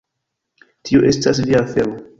Tio 0.89 1.03
estas 1.13 1.43
via 1.51 1.65
afero! 1.67 1.99